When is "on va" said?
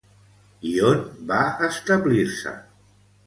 0.91-1.43